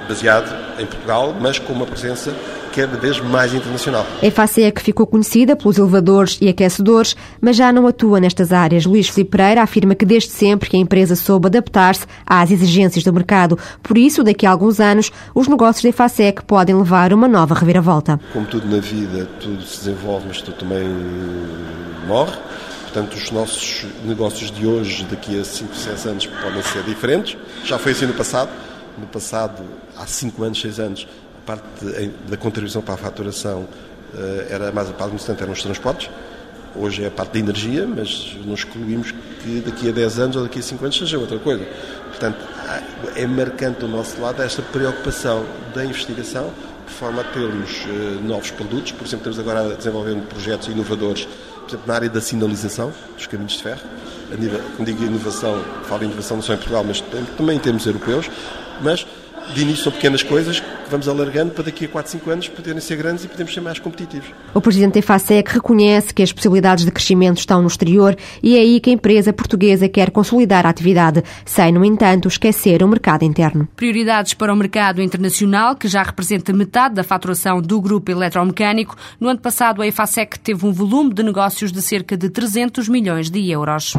baseado 0.09 0.81
em 0.81 0.87
Portugal, 0.87 1.35
mas 1.39 1.59
com 1.59 1.73
uma 1.73 1.87
presença 1.87 2.35
cada 2.75 2.97
vez 2.99 3.21
mais 3.21 3.55
internacional. 3.55 4.05
É 4.21 4.71
que 4.71 4.83
ficou 4.83 5.07
conhecida 5.07 5.55
pelos 5.55 5.79
elevadores 5.79 6.39
e 6.41 6.49
aquecedores, 6.49 7.15
mas 7.41 7.57
já 7.57 7.73
não 7.73 7.87
atua 7.87 8.19
nestas 8.19 8.53
áreas. 8.53 8.85
Luís 8.85 9.09
Filipe 9.09 9.31
Pereira 9.31 9.63
afirma 9.63 9.95
que 9.95 10.05
desde 10.05 10.31
sempre 10.31 10.69
que 10.69 10.77
a 10.77 10.81
empresa 10.81 11.15
soube 11.15 11.47
adaptar-se 11.47 12.07
às 12.27 12.51
exigências 12.51 13.05
do 13.05 13.13
mercado. 13.13 13.59
Por 13.83 13.97
isso, 13.97 14.25
daqui 14.25 14.45
a 14.45 14.51
alguns 14.51 14.81
anos, 14.81 15.13
os 15.35 15.47
negócios 15.47 15.83
da 15.83 15.91
EFACEC 15.91 16.45
podem 16.45 16.75
levar 16.75 17.13
uma 17.13 17.29
nova 17.29 17.55
reviravolta. 17.55 18.19
Como 18.33 18.47
tudo 18.47 18.69
na 18.69 18.81
vida, 18.81 19.29
tudo 19.41 19.63
se 19.63 19.85
desenvolve, 19.85 20.27
mas 20.29 20.43
tudo 20.43 20.57
também 20.57 20.85
morre. 22.09 22.37
Portanto, 22.83 23.15
os 23.15 23.31
nossos 23.31 23.87
negócios 24.05 24.51
de 24.51 24.67
hoje, 24.67 25.05
daqui 25.11 25.39
a 25.39 25.45
5, 25.45 25.75
6 25.75 26.07
anos, 26.07 26.27
podem 26.27 26.63
ser 26.63 26.83
diferentes. 26.85 27.37
Já 27.65 27.79
foi 27.79 27.93
assim 27.93 28.07
no 28.07 28.15
passado. 28.15 28.51
No 28.97 29.07
passado, 29.07 29.63
há 29.97 30.07
5 30.07 30.45
anos, 30.45 30.61
6 30.61 30.79
anos, 30.79 31.09
parte 31.45 31.85
da 32.29 32.37
contribuição 32.37 32.83
para 32.83 32.95
a 32.95 32.97
faturação 32.97 33.69
eh, 34.17 34.47
era 34.51 34.73
mais 34.73 34.89
a 34.89 34.93
parte 34.93 35.15
importante 35.15 35.43
eram 35.43 35.53
os 35.53 35.63
transportes. 35.63 36.11
Hoje 36.77 37.05
é 37.05 37.07
a 37.07 37.11
parte 37.11 37.35
da 37.35 37.39
energia, 37.39 37.87
mas 37.87 38.37
não 38.45 38.55
excluímos 38.55 39.13
que 39.43 39.63
daqui 39.65 39.89
a 39.89 39.93
10 39.93 40.19
anos 40.19 40.37
ou 40.37 40.43
daqui 40.43 40.59
a 40.59 40.63
5 40.63 40.85
anos 40.85 40.99
seja 40.99 41.19
outra 41.19 41.39
coisa. 41.39 41.65
Portanto, 42.09 42.39
é 43.15 43.27
marcante 43.27 43.81
do 43.81 43.89
nosso 43.89 44.21
lado 44.21 44.43
esta 44.43 44.63
preocupação 44.63 45.45
da 45.75 45.85
investigação, 45.85 46.53
de 46.87 46.93
forma 46.93 47.21
a 47.21 47.25
termos 47.25 47.85
eh, 47.87 48.19
novos 48.23 48.51
produtos. 48.51 48.93
Por 48.93 49.07
exemplo, 49.07 49.31
estamos 49.31 49.39
agora 49.39 49.73
a 49.73 49.77
desenvolver 49.77 50.17
projetos 50.23 50.69
inovadores, 50.69 51.27
por 51.27 51.69
exemplo, 51.69 51.87
na 51.87 51.95
área 51.95 52.11
da 52.11 52.21
sinalização 52.21 52.93
dos 53.17 53.27
caminhos 53.27 53.53
de 53.53 53.63
ferro. 53.63 53.83
A 54.33 54.37
nível, 54.37 54.61
quando 54.77 54.87
digo 54.87 55.05
inovação, 55.05 55.63
falo 55.85 56.01
de 56.01 56.07
inovação 56.07 56.37
não 56.37 56.43
só 56.43 56.55
em 56.55 56.57
Portugal, 56.57 56.85
mas 56.85 57.01
também 57.37 57.57
em 57.57 57.61
termos 57.61 57.87
europeus. 57.87 58.29
Mas 58.81 59.07
de 59.53 59.63
início 59.63 59.85
são 59.85 59.93
pequenas 59.93 60.23
coisas 60.23 60.61
que 60.61 60.91
vamos 60.91 61.09
alargando 61.09 61.53
para 61.53 61.65
daqui 61.65 61.85
a 61.85 61.89
4, 61.89 62.13
5 62.13 62.31
anos 62.31 62.49
poderem 62.49 62.81
ser 62.81 62.97
grandes 62.97 63.25
e 63.25 63.29
podemos 63.29 63.53
ser 63.53 63.61
mais 63.61 63.79
competitivos. 63.79 64.29
O 64.53 64.61
presidente 64.61 64.95
da 64.95 64.99
EFASEC 65.01 65.55
reconhece 65.55 66.15
que 66.15 66.23
as 66.23 66.33
possibilidades 66.33 66.85
de 66.85 66.91
crescimento 66.91 67.39
estão 67.39 67.61
no 67.61 67.69
exterior 67.69 68.17
e 68.43 68.57
é 68.57 68.61
aí 68.61 68.81
que 68.81 68.91
a 68.91 68.93
empresa 68.93 69.33
portuguesa 69.33 69.89
quer 69.89 70.11
consolidar 70.11 70.67
a 70.67 70.69
atividade, 70.71 71.23
sem, 71.45 71.73
no 71.73 71.85
entanto, 71.85 72.29
esquecer 72.29 72.83
o 72.83 72.89
mercado 72.89 73.25
interno. 73.25 73.69
Prioridades 73.77 74.35
para 74.35 74.53
o 74.53 74.57
mercado 74.57 75.03
internacional, 75.03 75.77
que 75.77 75.89
já 75.89 76.03
representa 76.03 76.53
metade 76.53 76.95
da 76.95 77.05
faturação 77.05 77.61
do 77.61 77.81
grupo 77.81 78.11
eletromecânico. 78.11 78.97
No 79.21 79.29
ano 79.29 79.41
passado, 79.41 79.83
a 79.83 79.87
EFASEC 79.87 80.39
teve 80.39 80.67
um 80.67 80.73
volume 80.73 81.13
de 81.13 81.23
negócios 81.23 81.73
de 81.73 81.83
cerca 81.83 82.17
de 82.17 82.29
300 82.29 82.89
milhões 82.89 83.31
de 83.31 83.51
euros. 83.51 83.95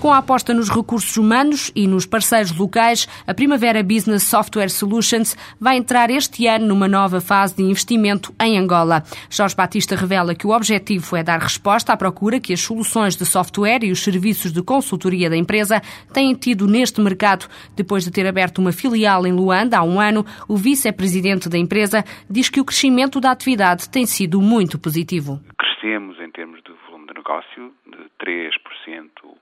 Com 0.00 0.12
a 0.12 0.18
aposta 0.18 0.54
nos 0.54 0.68
recursos 0.68 1.16
humanos 1.16 1.72
e 1.74 1.88
nos 1.88 2.06
parceiros 2.06 2.56
locais, 2.56 3.08
a 3.26 3.34
Primavera 3.34 3.82
Business 3.82 4.22
Software 4.22 4.68
Solutions 4.68 5.36
vai 5.60 5.76
entrar 5.76 6.08
este 6.08 6.46
ano 6.46 6.66
numa 6.66 6.86
nova 6.86 7.20
fase 7.20 7.56
de 7.56 7.64
investimento 7.64 8.32
em 8.40 8.56
Angola. 8.56 9.02
Jorge 9.28 9.56
Batista 9.56 9.96
revela 9.96 10.36
que 10.36 10.46
o 10.46 10.54
objetivo 10.54 11.16
é 11.16 11.24
dar 11.24 11.40
resposta 11.40 11.92
à 11.92 11.96
procura 11.96 12.38
que 12.38 12.52
as 12.52 12.60
soluções 12.60 13.16
de 13.16 13.26
software 13.26 13.82
e 13.82 13.90
os 13.90 13.98
serviços 14.04 14.52
de 14.52 14.62
consultoria 14.62 15.28
da 15.28 15.36
empresa 15.36 15.82
têm 16.12 16.32
tido 16.32 16.68
neste 16.68 17.00
mercado. 17.00 17.48
Depois 17.74 18.04
de 18.04 18.12
ter 18.12 18.24
aberto 18.24 18.58
uma 18.58 18.70
filial 18.70 19.26
em 19.26 19.32
Luanda 19.32 19.78
há 19.78 19.82
um 19.82 19.98
ano, 19.98 20.24
o 20.46 20.56
vice-presidente 20.56 21.48
da 21.48 21.58
empresa 21.58 22.04
diz 22.30 22.48
que 22.48 22.60
o 22.60 22.64
crescimento 22.64 23.20
da 23.20 23.32
atividade 23.32 23.90
tem 23.90 24.06
sido 24.06 24.40
muito 24.40 24.78
positivo. 24.78 25.40
Crescemos 25.58 26.20
em 26.20 26.30
termos 26.30 26.62
de 26.62 26.72
volume 26.86 27.08
de 27.08 27.14
negócio 27.14 27.72
de 27.84 27.98
3% 28.24 29.37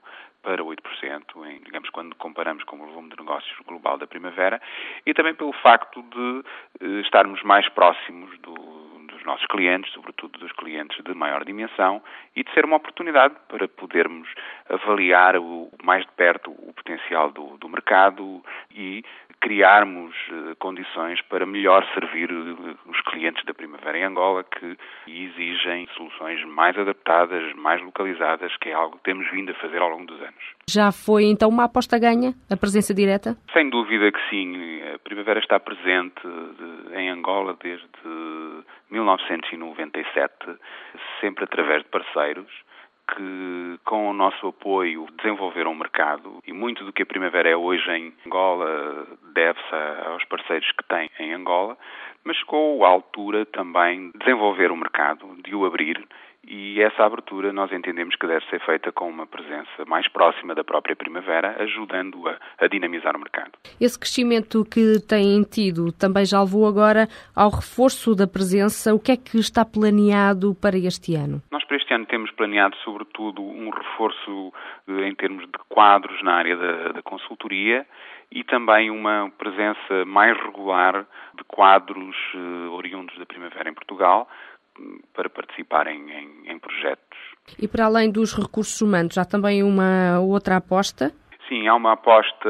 para 0.47 0.63
8%, 0.63 1.45
em, 1.45 1.59
digamos, 1.59 1.89
quando 1.89 2.15
comparamos 2.15 2.63
com 2.63 2.77
o 2.77 2.85
volume 2.85 3.09
de 3.09 3.17
negócios 3.17 3.53
global 3.67 3.97
da 3.97 4.07
primavera, 4.07 4.61
e 5.05 5.13
também 5.13 5.35
pelo 5.35 5.51
facto 5.51 6.01
de 6.01 6.43
eh, 6.79 7.01
estarmos 7.01 7.43
mais 7.43 7.67
próximos 7.67 8.39
do, 8.39 8.53
dos 9.07 9.25
nossos 9.25 9.45
clientes, 9.47 9.91
sobretudo 9.91 10.39
dos 10.39 10.53
clientes 10.53 11.03
de 11.03 11.13
maior 11.13 11.43
dimensão, 11.43 12.01
e 12.33 12.45
de 12.45 12.53
ser 12.53 12.63
uma 12.63 12.77
oportunidade 12.77 13.35
para 13.49 13.67
podermos 13.67 14.29
avaliar 14.69 15.35
o, 15.35 15.69
mais 15.83 16.05
de 16.05 16.11
perto 16.13 16.49
o 16.51 16.71
potencial 16.71 17.29
do, 17.29 17.57
do 17.57 17.67
mercado 17.67 18.41
e 18.71 19.03
criarmos 19.41 20.15
eh, 20.31 20.55
condições 20.59 21.21
para 21.23 21.45
melhor 21.45 21.85
servir 21.93 22.31
eh, 22.31 22.75
os 22.85 23.01
clientes 23.17 23.43
da 23.45 23.53
Primavera 23.53 23.97
em 23.97 24.03
Angola 24.03 24.43
que 24.43 24.77
exigem 25.07 25.87
soluções 25.95 26.43
mais 26.45 26.77
adaptadas, 26.77 27.53
mais 27.55 27.81
localizadas, 27.81 28.55
que 28.57 28.69
é 28.69 28.73
algo 28.73 28.97
que 28.97 29.03
temos 29.03 29.29
vindo 29.31 29.51
a 29.51 29.55
fazer 29.55 29.81
ao 29.81 29.89
longo 29.89 30.05
dos 30.05 30.21
anos. 30.21 30.43
Já 30.69 30.91
foi 30.91 31.25
então 31.25 31.49
uma 31.49 31.63
aposta 31.63 31.97
ganha, 31.97 32.33
a 32.49 32.55
presença 32.55 32.93
direta? 32.93 33.35
Sem 33.53 33.69
dúvida 33.69 34.11
que 34.11 34.19
sim. 34.29 34.81
A 34.93 34.99
Primavera 34.99 35.39
está 35.39 35.59
presente 35.59 36.21
em 36.93 37.09
Angola 37.09 37.57
desde 37.61 37.87
1997, 38.91 40.31
sempre 41.19 41.45
através 41.45 41.83
de 41.83 41.89
parceiros 41.89 42.67
que, 43.15 43.79
com 43.85 44.09
o 44.09 44.13
nosso 44.13 44.47
apoio, 44.47 45.07
desenvolveram 45.17 45.71
um 45.71 45.75
mercado. 45.75 46.39
E 46.45 46.53
muito 46.53 46.83
do 46.83 46.93
que 46.93 47.03
a 47.03 47.05
Primavera 47.05 47.49
é 47.49 47.55
hoje 47.55 47.89
em 47.89 48.13
Angola 48.25 49.07
deve-se 49.33 49.75
aos 50.05 50.23
parceiros 50.25 50.71
que 50.71 50.83
tem 50.87 51.09
em 51.19 51.33
Angola, 51.33 51.77
mas 52.23 52.37
chegou 52.37 52.83
à 52.85 52.89
altura 52.89 53.45
também 53.45 54.11
de 54.11 54.19
desenvolver 54.19 54.71
o 54.71 54.77
mercado, 54.77 55.35
de 55.43 55.55
o 55.55 55.65
abrir 55.65 56.05
e 56.47 56.81
essa 56.81 57.03
abertura 57.03 57.51
nós 57.51 57.71
entendemos 57.71 58.15
que 58.15 58.25
deve 58.25 58.45
ser 58.45 58.59
feita 58.61 58.91
com 58.91 59.09
uma 59.09 59.27
presença 59.27 59.83
mais 59.85 60.07
próxima 60.07 60.55
da 60.55 60.63
própria 60.63 60.95
primavera, 60.95 61.61
ajudando 61.61 62.23
a, 62.57 62.67
dinamizar 62.67 63.15
o 63.15 63.19
mercado. 63.19 63.51
Esse 63.79 63.99
crescimento 63.99 64.63
que 64.63 64.99
têm 65.07 65.43
tido 65.43 65.91
também 65.91 66.25
já 66.25 66.41
levou 66.41 66.65
agora 66.65 67.07
ao 67.35 67.49
reforço 67.49 68.15
da 68.15 68.25
presença. 68.25 68.95
O 68.95 68.99
que 68.99 69.11
é 69.11 69.17
que 69.17 69.37
está 69.37 69.65
planeado 69.65 70.55
para 70.55 70.77
este 70.77 71.15
ano? 71.15 71.41
Nós 71.51 71.65
para 71.65 71.77
este 71.77 71.93
ano 71.93 72.05
temos 72.05 72.31
planeado, 72.31 72.77
sobretudo, 72.77 73.41
um 73.41 73.69
reforço 73.69 74.53
em 74.87 75.13
termos 75.15 75.45
de 75.45 75.57
quadros 75.67 76.23
na 76.23 76.33
área 76.33 76.55
da, 76.55 76.91
da 76.93 77.01
consultoria 77.01 77.85
e 78.31 78.43
também 78.43 78.89
uma 78.89 79.31
presença 79.37 80.05
mais 80.05 80.37
regular 80.37 81.05
de 81.35 81.43
quadros 81.45 82.15
uh, 82.35 82.71
oriundos 82.73 83.17
da 83.17 83.25
primavera 83.25 83.69
em 83.69 83.73
Portugal, 83.73 84.27
para 85.13 85.29
participar 85.29 85.87
em, 85.87 86.09
em, 86.45 86.59
projetos. 86.59 87.17
E 87.59 87.67
para 87.67 87.85
além 87.85 88.11
dos 88.11 88.33
recursos 88.33 88.81
humanos, 88.81 89.17
há 89.17 89.25
também 89.25 89.63
uma 89.63 90.19
outra 90.19 90.57
aposta? 90.57 91.13
Sim, 91.47 91.65
há 91.65 91.75
uma 91.75 91.93
aposta, 91.93 92.49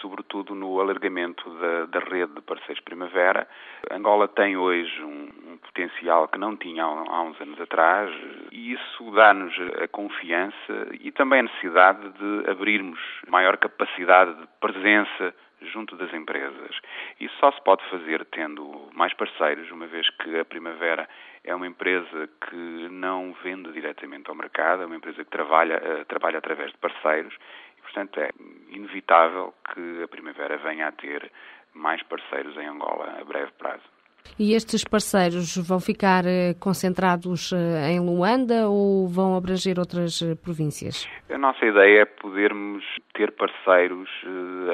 sobretudo, 0.00 0.54
no 0.54 0.80
alargamento 0.80 1.50
da, 1.58 1.84
da 1.86 1.98
rede 1.98 2.32
de 2.34 2.40
parceiros 2.40 2.82
Primavera. 2.82 3.46
Angola 3.90 4.26
tem 4.26 4.56
hoje 4.56 5.02
um, 5.02 5.28
um 5.52 5.56
potencial 5.58 6.26
que 6.28 6.38
não 6.38 6.56
tinha 6.56 6.82
há, 6.82 7.22
uns 7.22 7.38
anos 7.42 7.60
atrás 7.60 8.10
e 8.50 8.72
isso 8.72 9.10
dá-nos 9.10 9.52
a 9.82 9.88
confiança 9.88 10.88
e 10.98 11.12
também 11.12 11.40
a 11.40 11.42
necessidade 11.42 12.08
de 12.12 12.50
abrirmos 12.50 12.98
maior 13.28 13.58
capacidade 13.58 14.34
de 14.34 14.46
presença 14.60 15.34
junto 15.70 15.96
das 15.96 16.12
empresas. 16.12 16.76
Isso 17.20 17.34
só 17.38 17.52
se 17.52 17.62
pode 17.62 17.84
fazer 17.90 18.24
tendo 18.26 18.90
mais 18.92 19.12
parceiros, 19.14 19.70
uma 19.70 19.86
vez 19.86 20.08
que 20.10 20.38
a 20.38 20.44
Primavera 20.44 21.08
é 21.44 21.54
uma 21.54 21.66
empresa 21.66 22.28
que 22.48 22.88
não 22.90 23.34
vende 23.42 23.72
diretamente 23.72 24.28
ao 24.28 24.34
mercado, 24.34 24.82
é 24.82 24.86
uma 24.86 24.96
empresa 24.96 25.24
que 25.24 25.30
trabalha, 25.30 25.78
uh, 25.78 26.04
trabalha 26.06 26.38
através 26.38 26.70
de 26.72 26.78
parceiros 26.78 27.34
e, 27.78 27.82
portanto, 27.82 28.18
é 28.20 28.30
inevitável 28.68 29.54
que 29.72 30.02
a 30.02 30.08
Primavera 30.08 30.56
venha 30.58 30.88
a 30.88 30.92
ter 30.92 31.30
mais 31.74 32.02
parceiros 32.02 32.56
em 32.56 32.66
Angola 32.66 33.18
a 33.20 33.24
breve 33.24 33.52
prazo. 33.52 33.91
E 34.38 34.54
estes 34.54 34.84
parceiros 34.84 35.56
vão 35.56 35.78
ficar 35.78 36.24
eh, 36.26 36.54
concentrados 36.58 37.52
eh, 37.52 37.92
em 37.92 38.00
Luanda 38.00 38.68
ou 38.68 39.06
vão 39.06 39.36
abranger 39.36 39.78
outras 39.78 40.22
províncias? 40.42 41.08
A 41.30 41.38
nossa 41.38 41.64
ideia 41.64 42.02
é 42.02 42.04
podermos 42.04 42.84
ter 43.14 43.32
parceiros 43.32 44.08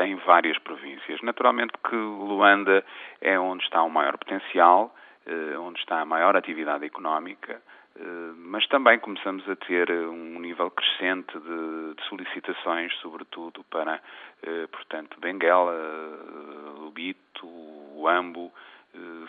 em 0.05 0.17
várias 0.27 0.59
províncias. 0.59 1.21
Naturalmente 1.23 1.73
que 1.89 1.97
Luanda 1.97 2.85
é 3.21 3.39
onde 3.39 3.65
está 3.65 3.83
o 3.83 3.91
maior 3.91 4.17
potencial, 4.17 4.95
eh, 5.29 5.59
onde 5.59 5.79
está 5.79 6.01
a 6.01 6.07
maior 6.07 6.35
atividade 6.37 6.87
económica, 6.87 7.61
eh, 7.97 8.33
mas 8.37 8.67
também 8.69 8.99
começamos 8.99 9.47
a 9.47 9.55
ter 9.57 9.91
um 9.91 10.41
nível 10.41 10.71
crescente 10.71 11.39
de, 11.39 12.03
solicitações, 12.09 12.95
sobretudo 13.03 13.63
para, 13.65 14.01
eh, 14.43 14.67
portanto, 14.69 15.21
Benguela, 15.21 15.75
Lubito, 16.79 17.47
Uambo, 17.95 18.51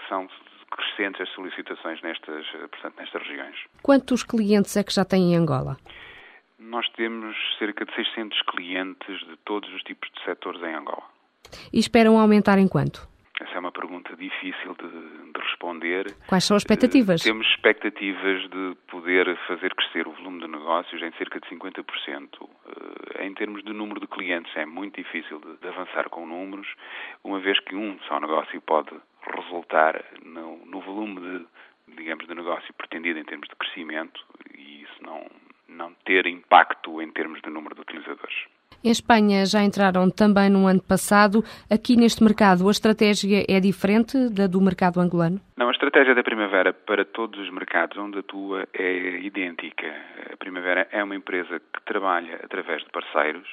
são 0.08 0.28
crescentes 0.70 1.22
as 1.22 1.30
solicitações 1.30 2.02
nestas, 2.02 2.46
portanto, 2.72 2.96
nestas 3.00 3.22
regiões. 3.24 3.56
Quantos 3.82 4.24
clientes 4.24 4.76
é 4.78 4.84
que 4.84 4.94
já 4.94 5.04
têm 5.04 5.34
em 5.34 5.36
Angola? 5.36 5.78
Nós 6.60 6.88
temos 6.90 7.36
cerca 7.58 7.86
de 7.86 7.94
600 7.96 8.42
clientes 8.44 9.20
de 9.28 9.38
todos 9.46 9.72
os 9.74 9.82
tipos 9.84 10.10
de 10.12 10.24
setores 10.24 10.62
em 10.62 10.76
Angola. 10.76 11.04
E 11.74 11.80
esperam 11.80 12.20
aumentar 12.20 12.60
em 12.60 12.68
quanto? 12.68 13.08
Essa 13.40 13.54
é 13.54 13.60
uma 13.60 13.72
pergunta 13.72 14.14
difícil 14.18 14.76
de, 14.76 15.32
de 15.32 15.40
responder. 15.40 16.14
Quais 16.28 16.44
são 16.44 16.58
as 16.58 16.64
expectativas? 16.64 17.22
Temos 17.22 17.48
expectativas 17.48 18.42
de 18.50 18.76
poder 18.92 19.34
fazer 19.48 19.74
crescer 19.74 20.08
o 20.08 20.12
volume 20.12 20.42
de 20.42 20.48
negócios 20.48 21.02
em 21.02 21.12
cerca 21.14 21.40
de 21.40 21.48
50%. 21.48 22.50
Em 23.22 23.34
termos 23.34 23.64
de 23.64 23.72
número 23.72 24.02
de 24.02 24.08
clientes, 24.08 24.52
é 24.58 24.66
muito 24.66 25.02
difícil 25.02 25.40
de 25.40 25.68
avançar 25.68 26.10
com 26.10 26.26
números, 26.26 26.68
uma 27.24 27.40
vez 27.40 27.58
que 27.62 27.76
um 27.76 27.98
só 28.10 28.20
negócio 28.20 28.60
pode 28.62 28.92
resultar 29.36 30.04
no, 30.24 30.66
no 30.66 30.82
volume 30.82 31.20
de, 31.20 31.96
digamos, 31.96 32.28
de 32.28 32.36
negócio 32.36 32.74
pretendido 32.74 33.20
em 33.20 33.24
termos 33.24 33.48
de 33.48 33.56
crescimento 33.56 34.20
e 34.58 34.84
isso 34.84 35.02
não, 35.02 35.26
não 35.68 35.94
ter 36.06 36.26
impacto 36.28 37.02
em 37.02 37.12
termos 37.12 37.42
de 37.42 37.50
número 37.50 37.76
de 37.76 37.82
utilizadores. 37.82 38.48
Em 38.82 38.92
Espanha 38.92 39.46
já 39.46 39.62
entraram 39.62 40.10
também 40.10 40.50
no 40.50 40.66
ano 40.66 40.82
passado. 40.82 41.44
Aqui 41.70 41.98
neste 41.98 42.24
mercado 42.24 42.66
a 42.66 42.72
estratégia 42.72 43.44
é 43.50 43.60
diferente 43.60 44.30
da 44.30 44.48
do 44.48 44.62
mercado 44.62 45.02
angolano? 45.02 45.42
Não, 45.58 45.68
a 45.68 45.72
estratégia 45.72 46.16
da 46.16 46.24
Primavera 46.24 46.72
para 46.72 47.04
todos 47.04 47.38
os 47.42 47.52
mercados 47.52 47.98
onde 47.98 48.20
atua 48.20 48.66
é 48.74 49.20
idêntica. 49.20 49.86
A 50.32 50.38
Primavera 50.38 50.88
é 50.92 51.04
uma 51.04 51.16
empresa 51.16 51.60
que 51.60 51.82
trabalha 51.86 52.40
através 52.42 52.82
de 52.82 52.90
parceiros 52.90 53.48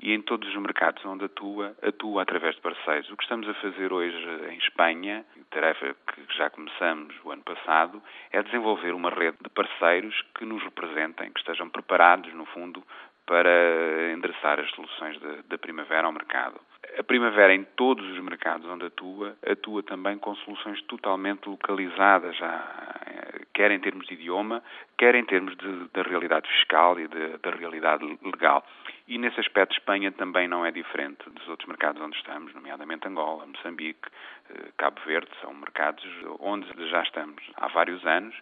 e 0.00 0.12
em 0.12 0.22
todos 0.22 0.48
os 0.48 0.56
mercados 0.56 1.04
onde 1.04 1.24
atua, 1.24 1.76
atua 1.82 2.22
através 2.22 2.54
de 2.54 2.60
parceiros. 2.60 3.10
O 3.10 3.16
que 3.16 3.24
estamos 3.24 3.48
a 3.48 3.54
fazer 3.54 3.92
hoje 3.92 4.16
em 4.50 4.58
Espanha, 4.58 5.24
tarefa 5.50 5.94
que 6.12 6.36
já 6.36 6.48
começamos 6.50 7.14
o 7.24 7.32
ano 7.32 7.42
passado, 7.42 8.02
é 8.30 8.42
desenvolver 8.42 8.92
uma 8.92 9.10
rede 9.10 9.38
de 9.42 9.50
parceiros 9.50 10.14
que 10.36 10.44
nos 10.44 10.62
representem, 10.62 11.32
que 11.32 11.40
estejam 11.40 11.68
preparados, 11.68 12.32
no 12.34 12.44
fundo, 12.46 12.82
para 13.26 14.12
endereçar 14.12 14.58
as 14.60 14.70
soluções 14.70 15.18
da 15.48 15.58
primavera 15.58 16.06
ao 16.06 16.12
mercado. 16.12 16.60
A 16.96 17.02
primavera, 17.02 17.54
em 17.54 17.64
todos 17.76 18.04
os 18.06 18.18
mercados 18.20 18.66
onde 18.68 18.86
atua, 18.86 19.36
atua 19.46 19.82
também 19.82 20.18
com 20.18 20.34
soluções 20.36 20.80
totalmente 20.82 21.48
localizadas, 21.48 22.36
já, 22.36 22.98
quer 23.52 23.70
em 23.70 23.80
termos 23.80 24.06
de 24.06 24.14
idioma, 24.14 24.62
quer 24.96 25.14
em 25.14 25.24
termos 25.24 25.54
da 25.92 26.02
realidade 26.02 26.48
fiscal 26.48 26.98
e 26.98 27.08
da 27.08 27.50
realidade 27.50 28.04
legal. 28.22 28.64
E 29.06 29.18
nesse 29.18 29.40
aspecto, 29.40 29.72
Espanha 29.72 30.12
também 30.12 30.46
não 30.46 30.64
é 30.64 30.70
diferente 30.70 31.28
dos 31.30 31.48
outros 31.48 31.68
mercados 31.68 32.00
onde 32.00 32.16
estamos, 32.16 32.54
nomeadamente 32.54 33.08
Angola, 33.08 33.46
Moçambique, 33.46 34.08
eh, 34.50 34.68
Cabo 34.76 35.00
Verde, 35.06 35.30
são 35.40 35.52
mercados 35.54 36.04
onde 36.40 36.66
já 36.88 37.02
estamos 37.02 37.42
há 37.56 37.68
vários 37.68 38.04
anos 38.06 38.34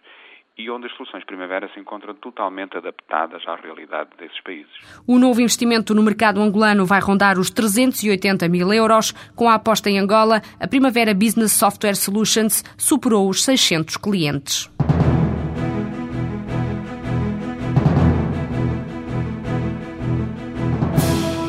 e 0.57 0.69
onde 0.69 0.87
as 0.87 0.93
soluções 0.93 1.23
primavera 1.23 1.69
se 1.73 1.79
encontram 1.79 2.13
totalmente 2.15 2.75
adaptadas 2.77 3.43
à 3.47 3.55
realidade 3.55 4.09
desses 4.17 4.39
países. 4.41 4.71
O 5.05 5.19
novo 5.19 5.39
investimento 5.39 5.93
no 5.93 6.01
mercado 6.01 6.41
angolano 6.41 6.85
vai 6.85 6.99
rondar 6.99 7.37
os 7.37 7.49
380 7.49 8.47
mil 8.49 8.73
euros. 8.73 9.11
Com 9.35 9.47
a 9.47 9.53
aposta 9.53 9.89
em 9.89 9.99
Angola, 9.99 10.41
a 10.59 10.67
Primavera 10.67 11.13
Business 11.13 11.51
Software 11.51 11.95
Solutions 11.95 12.63
superou 12.77 13.29
os 13.29 13.43
600 13.43 13.97
clientes. 13.97 14.76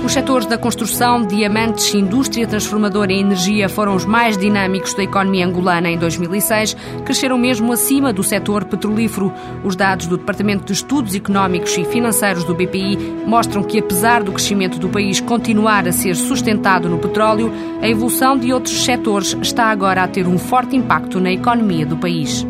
Os 0.09 0.15
setores 0.15 0.47
da 0.47 0.57
construção, 0.57 1.27
diamantes, 1.27 1.93
indústria 1.93 2.47
transformadora 2.47 3.13
e 3.13 3.21
energia 3.21 3.69
foram 3.69 3.95
os 3.95 4.07
mais 4.07 4.39
dinâmicos 4.39 4.95
da 4.95 5.03
economia 5.03 5.45
angolana 5.45 5.91
em 5.91 5.99
2006, 5.99 6.75
cresceram 7.05 7.37
mesmo 7.37 7.71
acima 7.71 8.11
do 8.11 8.23
setor 8.23 8.65
petrolífero. 8.65 9.31
Os 9.63 9.77
dados 9.77 10.07
do 10.07 10.17
Departamento 10.17 10.65
de 10.65 10.73
Estudos 10.73 11.15
Económicos 11.15 11.77
e 11.77 11.85
Financeiros 11.85 12.43
do 12.43 12.55
BPI 12.55 12.97
mostram 13.27 13.63
que, 13.63 13.79
apesar 13.79 14.23
do 14.23 14.33
crescimento 14.33 14.79
do 14.79 14.89
país 14.89 15.21
continuar 15.21 15.87
a 15.87 15.93
ser 15.93 16.17
sustentado 16.17 16.89
no 16.89 16.99
petróleo, 16.99 17.53
a 17.83 17.87
evolução 17.87 18.39
de 18.39 18.51
outros 18.51 18.83
setores 18.87 19.37
está 19.43 19.67
agora 19.67 20.05
a 20.05 20.09
ter 20.09 20.27
um 20.27 20.39
forte 20.39 20.75
impacto 20.75 21.21
na 21.21 21.33
economia 21.33 21.85
do 21.85 21.99
país. 21.99 22.47